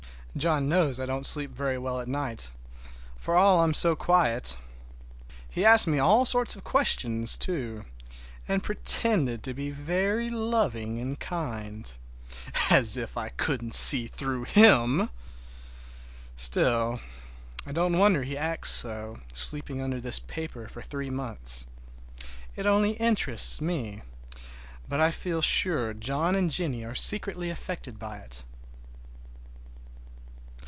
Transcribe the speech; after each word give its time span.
John 0.37 0.69
knows 0.69 0.97
I 0.97 1.05
don't 1.05 1.25
sleep 1.25 1.51
very 1.51 1.77
well 1.77 1.99
at 1.99 2.07
night, 2.07 2.51
for 3.17 3.35
all 3.35 3.59
I'm 3.59 3.73
so 3.73 3.97
quiet! 3.97 4.57
He 5.49 5.65
asked 5.65 5.87
me 5.87 5.99
all 5.99 6.23
sorts 6.25 6.55
of 6.55 6.63
questions, 6.63 7.35
too, 7.35 7.83
and 8.47 8.63
pretended 8.63 9.43
to 9.43 9.53
be 9.53 9.71
very 9.71 10.29
loving 10.29 10.99
and 10.99 11.19
kind. 11.19 11.93
As 12.69 12.95
if 12.95 13.17
I 13.17 13.27
couldn't 13.27 13.73
see 13.73 14.07
through 14.07 14.45
him! 14.45 15.09
Still, 16.37 17.01
I 17.65 17.73
don't 17.73 17.97
wonder 17.99 18.23
he 18.23 18.37
acts 18.37 18.71
so, 18.71 19.19
sleeping 19.33 19.81
under 19.81 19.99
this 19.99 20.19
paper 20.19 20.69
for 20.69 20.81
three 20.81 21.09
months. 21.09 21.67
It 22.55 22.65
only 22.65 22.91
interests 22.91 23.59
me, 23.59 24.01
but 24.87 25.01
I 25.01 25.11
feel 25.11 25.41
sure 25.41 25.93
John 25.93 26.35
and 26.35 26.49
Jennie 26.49 26.85
are 26.85 26.95
secretly 26.95 27.49
affected 27.49 27.99
by 27.99 28.19
it. 28.19 28.45